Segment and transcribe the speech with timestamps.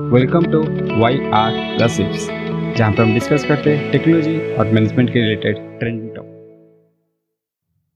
[0.00, 0.58] Welcome to
[1.00, 2.26] Y R gossips
[2.78, 6.34] जहाँ पर हम डिस्कस करते हैं टेक्नोलॉजी और मैनेजमेंट के रिलेटेड ट्रेंडिंग टॉपिक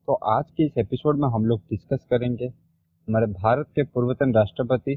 [0.08, 4.94] तो आज के इस एपिसोड में हम लोग डिस्कस करेंगे हमारे भारत के पूर्वतन राष्ट्रपति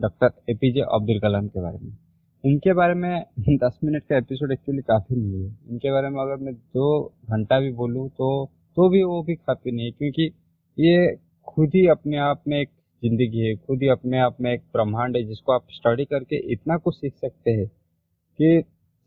[0.00, 1.96] doctor A P J Abdul Kalam के बारे में।
[2.44, 3.24] इनके बारे में
[3.64, 6.88] दस मिनट का एपिसोड एक्चुअली काफ़ी नहीं है। इनके बारे में अगर मैं दो
[7.30, 8.30] घंटा भी बोलूँ तो
[8.76, 10.30] तो भी वो भी काफ़ी नहीं है, क्योंकि
[10.78, 11.16] ये
[11.48, 12.68] खुद ही अपने आप में एक
[13.08, 16.76] ज़िंदगी है, खुद ही अपने आप में एक ब्रह्मांड है, जिसको आप स्टडी करके इतना
[16.76, 18.62] कुछ सीख सकते हैं कि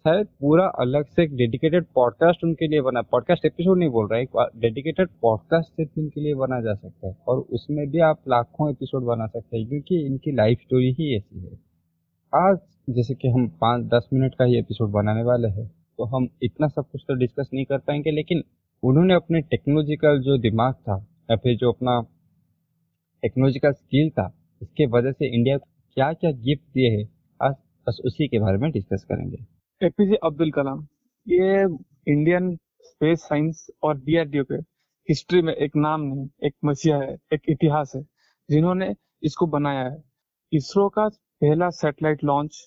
[0.06, 4.20] शायद पूरा अलग से एक डेडिकेटेड पॉडकास्ट उनके लिए बना पॉडकास्ट एपिसोड नहीं बोल रहा
[4.20, 8.70] है डेडिकेटेड पॉडकास्ट सिर्फ़ इनके लिए बना जा सकता है और उसमें भी आप लाखों
[8.72, 11.59] एपिसोड बना सकते हैं, क्योंकि इनकी लाइफ स्टोरी ही ऐसी है।
[12.34, 12.58] आज
[12.90, 15.68] जैसे कि हम पाँच, दस मिनट का ही एपिसोड बनाने वाले हैं
[16.00, 18.44] तो हम इतना सब कुछ तो डिस्कस नहीं कर पाएँगे, लेकिन
[18.84, 20.98] उन्होंने अपने टेक्नोलॉजिकल जो दिमाग था,
[21.31, 22.00] या फिर जो अपना
[23.23, 25.66] टेक्नोलॉजी का स्किल था, इसके वजह से इंडिया को
[25.98, 27.05] क्या क्या गिफ्ट दिए हैं,
[27.40, 27.54] आज
[27.88, 29.38] बस उसी के बारे में डिस्कस करेंगे।
[29.82, 30.86] एपीजे अब्दुल कलाम,
[31.28, 31.64] ये
[32.08, 34.56] इंडियन स्पेस साइंस और डीआरडीओ के
[35.09, 38.02] हिस्ट्री में एक नाम नहीं, एक मसीहा है, एक इतिहास है,
[38.50, 39.97] जिन्होंने इसको बनाया है।
[40.52, 41.08] इसरो का
[41.42, 42.58] पहला सैटेलाइट लॉन्च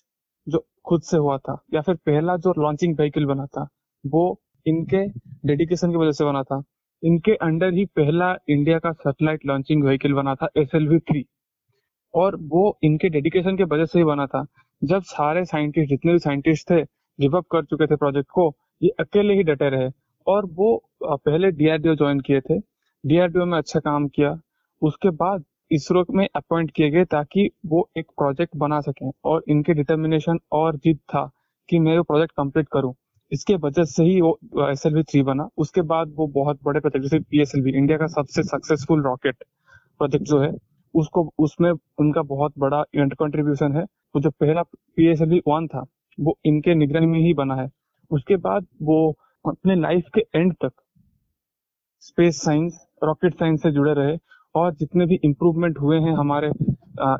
[0.47, 3.67] जो खुद से हुआ था, या फिर पहला जो लॉन्चिंग व्हीकल बना था,
[4.03, 5.05] वो इनके
[5.47, 6.61] डेडिकेशन की वजह से बना था।
[7.03, 11.25] इनके अंडर ही पहला इंडिया का सैटेलाइट लॉन्चिंग व्हीकल बना था एस एल थ्री
[12.13, 14.45] और वो इनके डेडिकेशन के वजह से ही बना था।
[14.81, 16.81] जब सारे साइंटिस्ट जितने भी साइंटिस्ट थे
[17.19, 19.89] गिव अप कर चुके थे प्रोजेक्ट को, ये अकेले ही डटे रहे।
[20.27, 22.59] और वो पहले डीआरडीओ ज्वाइन किए थे।
[23.03, 24.37] डीआरडीओ में अच्छा काम किया।
[24.81, 29.73] उसके बाद इसरो में अपॉइंट किए गए ताकि वो एक प्रोजेक्ट बना सकें और इनके
[29.73, 31.29] डिटर्मिनेशन और जिद था
[31.69, 32.93] कि मैं वो प्रोजेक्ट कंप्लीट करूँ।
[33.33, 34.37] इसके वजह से ही वो
[34.69, 37.71] एस एल थ्री बना। उसके बाद वो बहुत बड़े प्रोजेक्ट जैसे P S L V
[37.71, 39.43] India का सबसे सक्सेसफुल रॉकेट
[39.99, 40.51] प्रोजेक्ट जो है,
[40.93, 45.67] उसको, उसमें उनका बहुत बड़ा कंट्रीब्यूशन है। वो जो पहला P S L V one
[45.67, 45.83] था,
[46.17, 47.69] वो इनके निगरानी में ही बना है।
[48.11, 48.97] उसके बाद वो
[49.45, 50.71] अपने लाइफ के एंड तक
[52.01, 54.17] स्पेस साइंस रॉकेट साइंस से जुड़े रहे
[54.55, 56.47] और जितने भी इम्प्रूवमेंट हुए हैं हमारे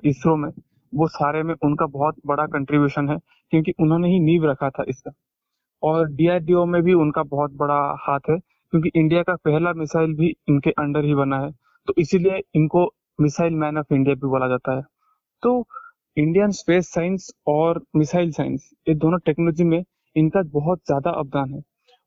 [0.10, 0.50] इसरो में,
[0.94, 3.18] वो सारे में उनका बहुत बड़ा कंट्रीब्यूशन है,
[3.54, 5.12] क्योंकि उन्होंने ही नींव रखा था इसका।
[5.84, 8.38] और डीआरडीओ में भी उनका बहुत बड़ा हाथ है,
[8.74, 11.52] क्योंकि इंडिया का पहला मिसाइल भी इनके अंडर ही बना है।
[11.88, 12.86] तो इसीलिए इनको
[13.20, 14.82] मिसाइल मैन ऑफ़ इंडिया भी बोला जाता है।
[15.44, 15.66] तो
[16.18, 19.84] इंडियन स्पेस साइंस और मिसाइल साइंस ये दोनों टेक्नोलॉजी में
[20.16, 21.62] इनका बहुत ज़्यादा अवदान है।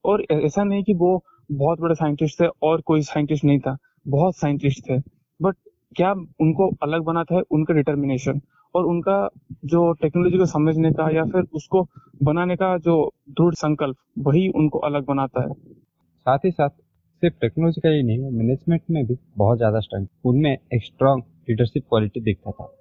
[0.05, 1.23] और ऐसा नहीं कि वो
[1.53, 3.77] बहुत बड़े साइंटिस्ट थे और कोई साइंटिस्ट नहीं था,
[4.07, 4.99] बहुत साइंटिस्ट थे।
[5.41, 5.57] बट
[5.97, 7.43] क्या उनको अलग बनाता है?
[7.51, 8.41] उनका डिटर्मिनेशन
[8.77, 9.19] और उनका
[9.67, 11.83] जो टेक्नोलॉजी को समझने का या फिर उसको
[12.23, 12.97] बनाने का जो
[13.31, 18.31] दृढ़ संकल्प, वही उनको अलग बनाता है। साथ ही साथ, सिर्फ़ टेक्नोलॉजी का ही नहीं
[18.33, 22.73] मैनेजमेंट में भी बहुत ज़्यादा स्ट्रेंथ उनमें एक स्ट्रॉन्ग लीडरशिप क्वालिटी दिखता था।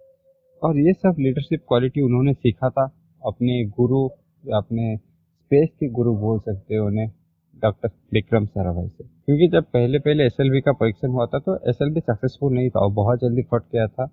[0.61, 2.85] और ये सब लीडरशिप क्वालिटी उन्होंने सीखा था,
[3.21, 4.07] अपने गुरु,
[4.43, 7.09] अपने स्पेस के गुरु बोल सकते हो उन्हें
[7.63, 11.77] डॉक्टर विक्रम साराभाई से। क्योंकि जब पहले पहले एस का परीक्षण हुआ था तो एस
[11.77, 14.05] सक्सेसफुल नहीं था और बहुत जल्दी फट गया था।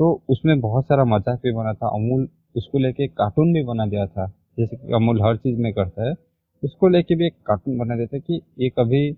[0.00, 4.06] तो उसमें बहुत सारा मज़ाक भी बना था। अमूल उसको लेके कार्टून भी बना दिया
[4.06, 4.26] था,
[4.58, 6.14] जैसे कि अमूल हर चीज़ में करता है।
[6.62, 9.08] उसको लेके भी एक कार्टून बना देता कि ये कभी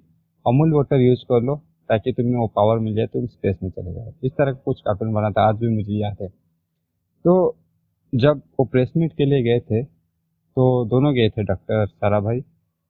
[0.46, 1.56] अमूल वाटर यूज़ कर लो
[1.91, 4.80] ताकि तुम्हें वो पावर मिल जाए, तुम स्पेस में चले जाओ। इस तरह का कुछ
[4.80, 7.56] कार्टून बना था, आज भी मुझे याद है। तो
[8.12, 12.41] जब वो प्रेस मीट के लिए गए थे तो दोनों गए थे डॉक्टर सारा भाई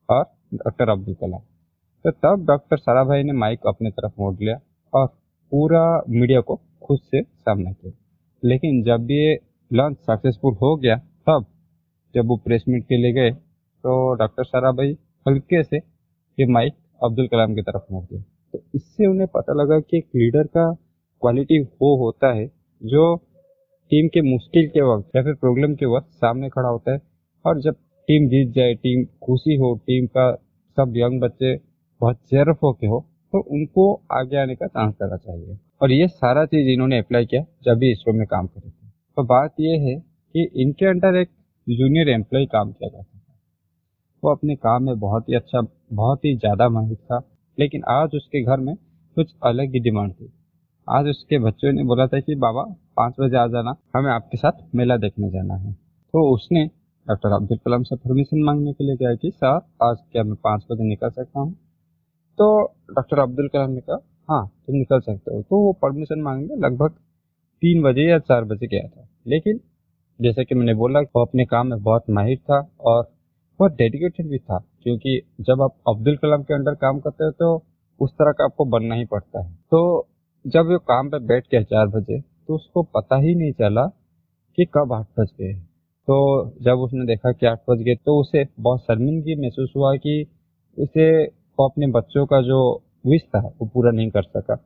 [0.08, 0.24] और
[0.54, 1.40] डॉक्टर अब्दुल कलाम।
[2.04, 4.58] तो तब डॉक्टर सारा भाई ने माइक अपने तरफ़ मोड़ लिया
[4.92, 5.06] और
[5.53, 7.93] पूरा मीडिया को खुद से सामना किया।
[8.43, 9.38] लेकिन जब ये
[9.71, 11.44] लॉन्च सक्सेसफुल हो गया, तब
[12.15, 14.97] जब वो प्रेस मीट के लिए गए तो डॉक्टर सारा भाई
[15.27, 15.77] हल्के से
[16.38, 18.22] ये माइक अब्दुल कलाम की तरफ़ मोड़ दिया।
[18.55, 20.72] तो इससे उन्हें पता लगा कि एक लीडर का
[21.22, 22.47] क्वालिटी वो होता है
[22.82, 23.05] जो
[23.91, 27.00] टीम के मुश्किल के वक्त या फिर प्रॉब्लम के वक्त सामने खड़ा होता है।
[27.44, 27.75] और जब
[28.09, 30.32] टीम जीत जाए, टीम खुशी हो, टीम का
[30.77, 31.55] सब यंग बच्चे
[32.00, 36.44] बहुत चेयर होके हो तो उनको आगे आने का चांस देना चाहिए। और ये सारा
[36.46, 39.94] चीज़ इन्होंने अप्लाई किया जब भी इसरो में काम करे थे तो बात यह है
[40.34, 41.28] कि इनके अंडर एक
[41.66, 43.34] जूनियर एम्प्लॉय काम किया जाता था।
[44.22, 45.60] वो अपने काम में बहुत ही अच्छा
[45.93, 47.22] बहुत ही ज़्यादा माहिर था,
[47.58, 48.75] लेकिन आज उसके घर में
[49.16, 50.32] कुछ अलग ही डिमांड थी।
[50.88, 52.62] आज उसके बच्चों ने बोला था कि, बाबा,
[52.96, 56.64] पाँच बजे आ जाना, हमें आपके साथ मेला देखने जाना है। तो उसने,
[57.06, 60.64] डॉक्टर अब्दुल कलाम से परमिशन मांगने के लिए गया कि, सर, आज क्या मैं पाँच
[60.72, 61.55] बजे निकल सकता हूँ?
[62.40, 62.46] तो
[62.90, 63.96] डॉक्टर अब्दुल कलाम ने कहा
[64.28, 66.90] हाँ तुम निकल सकते हो। तो वो परमिशन मांगने लगभग
[67.62, 69.60] तीन बजे या चार बजे गया था। लेकिन
[70.20, 73.02] जैसा कि मैंने बोला, वो अपने काम में बहुत माहिर था और
[73.60, 77.54] बहुत डेडिकेटेड भी था, क्योंकि जब आप अब्दुल कलाम के अंडर काम करते हो तो
[78.00, 80.08] उस तरह का आपको बनना ही पड़ता है। तो
[80.44, 83.86] जब वो काम पे बैठ गया चार बजे तो उसको पता ही नहीं चला
[84.58, 85.52] कि कब आठ बज गए
[86.08, 86.16] तो
[86.62, 90.14] जब उसने देखा कि आठ बज गए तो उसे बहुत शर्मिंदगी महसूस हुआ कि
[90.78, 91.10] उसे
[91.60, 94.64] वो अपने बच्चों का जो विश था, वो पूरा नहीं कर सका।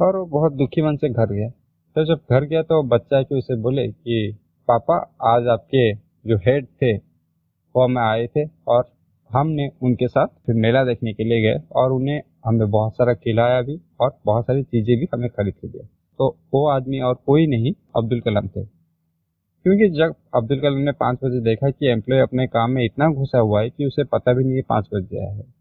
[0.00, 1.48] और वो बहुत दुखी मन से घर गया।
[1.94, 4.36] तो जब घर गया तो बच्चा के उसे बोले कि,
[4.68, 6.96] पापा, आज आपके जो हेड थे,
[7.76, 8.92] वो हमें आए थे और
[9.32, 13.62] हमने उनके साथ फिर मेला देखने के लिए गए और उन्हें हमें बहुत सारा खिलाया
[13.62, 17.46] भी और बहुत सारी चीज़ें भी हमें खरीद के दिया। तो वो आदमी और कोई
[17.46, 18.64] नहीं, अब्दुल कलाम थे।
[19.62, 23.38] क्योंकि जब अब्दुल कलाम ने पाँच बजे देखा कि एम्प्लॉय अपने काम में इतना घुसा
[23.38, 25.55] हुआ है कि उसे पता भी नहीं है पाँच बज गया है।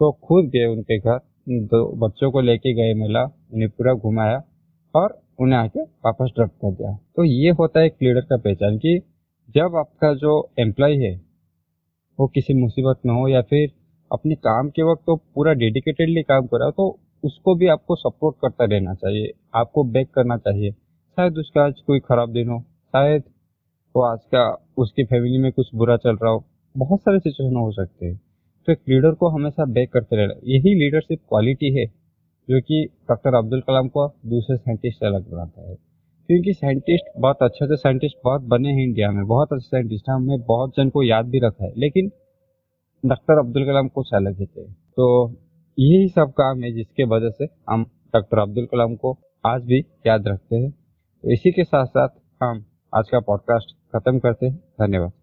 [0.00, 1.18] तो खुद गए उनके घर
[1.48, 4.42] दो बच्चों को लेके गए मेला, उन्हें पूरा घुमाया
[4.94, 8.78] और उन्हें आके वापस ड्रॉप कर दिया। तो ये होता है एक लीडर का पहचान
[8.78, 9.00] कि
[9.48, 11.14] जब आपका जो एम्प्लॉय है,
[12.18, 13.70] वो किसी मुसीबत में हो या फिर
[14.10, 17.94] अपने काम के वक्त तो पूरा डेडिकेटेडली काम कर रहा हो तो उसको भी आपको
[17.96, 22.58] सपोर्ट करता रहना चाहिए, आपको बैक करना चाहिए। शायद उसका आज कोई खराब दिन हो,
[22.94, 23.22] शायद
[23.94, 24.48] वो आज का
[24.78, 26.44] उसकी फैमिली में कुछ बुरा चल रहा हो,
[26.74, 28.20] बहुत सारे सिचुएशन हो सकते हैं।
[28.66, 31.86] तो एक लीडर को हमेशा बैक करते रहना। यही लीडरशिप क्वालिटी है,
[32.50, 35.74] जो कि डॉक्टर अब्दुल कलाम को दूसरे साइंटिस्ट से अलग बनाता है।
[36.26, 40.16] क्योंकि साइंटिस्ट बहुत अच्छे अच्छे साइंटिस्ट बहुत बने हैं इंडिया में, बहुत अच्छे साइंटिस्ट हैं,
[40.16, 42.10] हमने बहुत जन को याद भी रखा है, लेकिन
[43.06, 45.30] डॉक्टर अब्दुल कलाम कुछ अलग ही थे। तो
[45.78, 47.84] यही सब काम है जिसके वजह से हम
[48.14, 50.70] डॉक्टर अब्दुल कलाम को आज भी याद रखते हैं।
[51.22, 52.08] तो इसी के साथ साथ
[52.42, 52.64] हम
[52.94, 55.19] आज का पॉडकास्ट खत्म करते हैं। धन्यवाद।